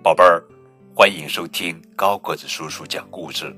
[0.00, 0.42] 宝贝儿，
[0.94, 3.54] 欢迎收听高个子叔叔讲故事。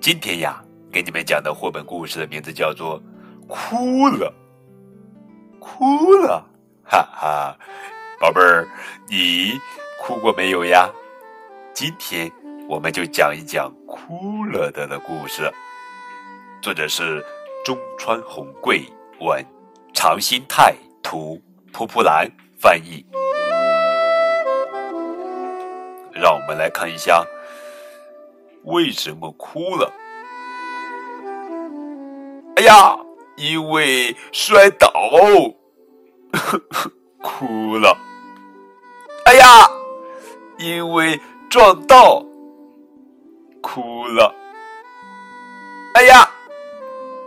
[0.00, 3.02] 今天呀，给你们讲的绘本故事的名字叫做
[3.48, 4.32] 《哭了，
[5.58, 6.46] 哭了》，
[6.90, 7.58] 哈哈！
[8.20, 8.68] 宝贝儿，
[9.08, 9.58] 你
[10.00, 10.88] 哭过没有呀？
[11.74, 12.30] 今天
[12.68, 15.52] 我们就讲一讲哭了的的故事。
[16.62, 17.22] 作者是
[17.64, 18.84] 中川红贵
[19.20, 19.44] 文，
[19.92, 21.42] 长新泰图，
[21.72, 23.04] 蒲蒲兰翻译。
[26.20, 27.24] 让我们来看一下，
[28.64, 29.92] 为什么哭了？
[32.56, 32.96] 哎呀，
[33.36, 34.90] 因为摔倒，
[37.22, 37.96] 哭了。
[39.26, 39.68] 哎呀，
[40.58, 42.24] 因为撞到，
[43.60, 44.34] 哭了。
[45.94, 46.28] 哎呀，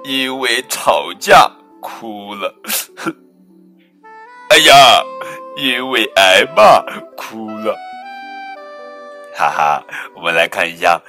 [0.04, 2.54] 因为吵架，哭了。
[4.50, 5.04] 哎呀，
[5.58, 6.82] 因为挨骂，
[7.16, 7.76] 哭了。
[9.40, 11.00] 哈哈，我们来看一下，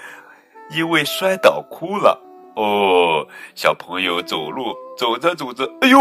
[0.70, 2.16] 因为摔倒哭了
[2.54, 3.26] 哦。
[3.56, 5.98] 小朋友走路走着走着，哎呦，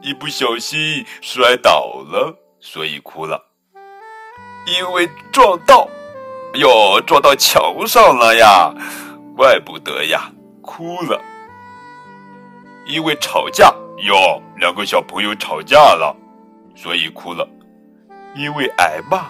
[0.00, 3.44] 一不小心摔倒了，所以哭了。
[4.66, 5.86] 因为撞到，
[6.54, 8.72] 哟，撞到墙上了呀，
[9.36, 11.20] 怪不得呀，哭了。
[12.86, 16.16] 因为吵架，哟，两个小朋友吵架了，
[16.74, 17.46] 所以哭了。
[18.34, 19.26] 因为挨骂，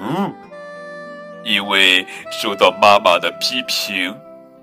[0.00, 0.34] 嗯。
[1.44, 4.16] 因为受到妈妈的批评，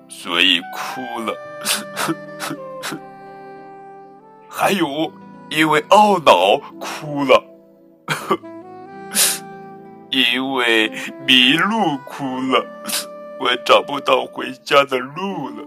[0.08, 1.36] 所以哭了。
[4.50, 5.12] 还有，
[5.50, 7.44] 因为懊恼哭了。
[10.09, 10.90] 因为
[11.26, 12.66] 迷路哭了，
[13.40, 15.66] 我找不到回家的路了。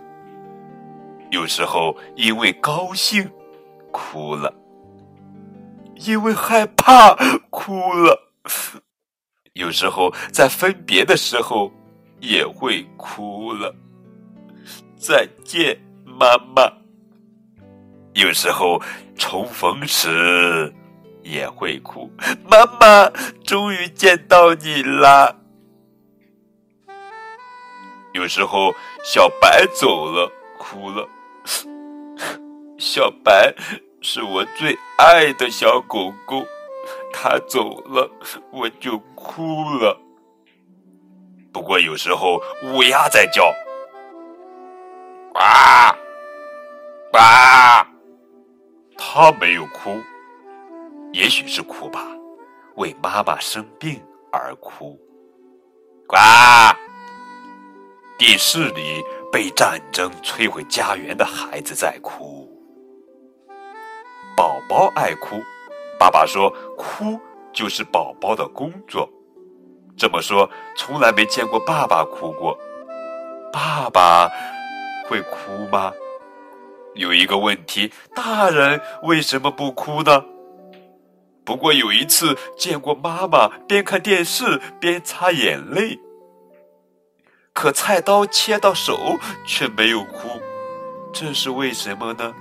[1.30, 3.30] 有时候因为高兴
[3.92, 4.52] 哭了，
[5.94, 7.14] 因为害怕
[7.50, 8.32] 哭了。
[9.56, 11.72] 有时候在分别的时候
[12.20, 13.74] 也会哭了，
[14.98, 16.70] 再见妈妈。
[18.12, 18.78] 有时候
[19.16, 20.70] 重逢时
[21.22, 22.10] 也会哭，
[22.46, 23.08] 妈妈
[23.44, 25.34] 终于见到你啦。
[28.12, 31.08] 有时候小白走了，哭了。
[32.78, 33.54] 小白
[34.02, 36.44] 是我最爱的小狗狗。
[37.18, 38.08] 他走了，
[38.52, 39.98] 我就哭了。
[41.50, 43.50] 不过有时候乌鸦在叫，
[45.32, 45.40] 呱
[47.10, 47.18] 呱，
[48.98, 49.98] 他没有哭，
[51.14, 52.06] 也许是哭吧，
[52.74, 53.98] 为妈妈生病
[54.30, 55.00] 而哭。
[56.06, 56.18] 呱，
[58.18, 59.02] 电视里
[59.32, 62.46] 被战争摧毁家园的孩子在哭，
[64.36, 65.40] 宝宝爱哭。
[65.98, 67.18] 爸爸说：“哭
[67.52, 69.08] 就是宝宝的工作。”
[69.96, 72.56] 这么说，从来没见过爸爸哭过。
[73.52, 74.28] 爸爸
[75.08, 75.92] 会哭吗？
[76.94, 80.24] 有一个问题：大人为什么不哭呢？
[81.44, 85.98] 不过有一次见过妈妈边看电视边擦眼泪，
[87.52, 90.40] 可菜刀切到手却没有哭，
[91.12, 92.34] 这是为什么呢？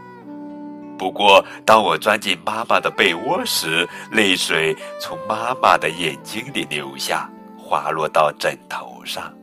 [0.97, 9.33] 不过，当我钻进妈妈的被窝时，泪水从妈妈的眼睛里流下，滑落到枕头上。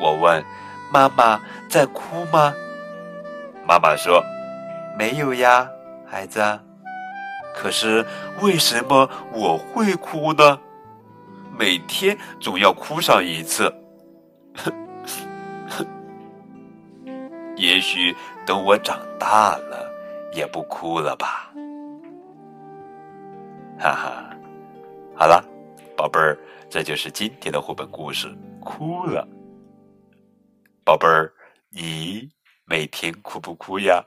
[0.00, 0.42] 我问
[0.90, 1.38] ：“妈妈
[1.68, 2.52] 在哭吗？”
[3.66, 4.24] 妈妈说
[4.98, 5.68] ：“没有呀，
[6.06, 6.42] 孩子。”
[7.54, 8.04] 可是
[8.40, 10.58] 为什么我会哭呢？
[11.56, 13.72] 每天总要哭上一次。
[17.56, 19.93] 也许等我长大了。
[20.34, 21.52] 也不哭了吧，
[23.78, 24.36] 哈哈，
[25.16, 25.42] 好了，
[25.96, 26.36] 宝贝儿，
[26.68, 28.28] 这就是今天的绘本故事。
[28.60, 29.26] 哭了，
[30.84, 31.32] 宝贝儿，
[31.70, 32.28] 你
[32.64, 34.04] 每天哭不哭呀？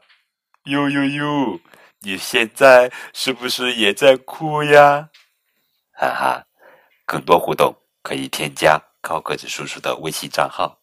[0.65, 1.59] 呦呦呦，
[2.01, 5.09] 你现在是不是也在哭呀？
[5.93, 6.43] 哈哈，
[7.05, 7.73] 更多互动
[8.03, 10.76] 可以添加高个子叔叔的微信账号。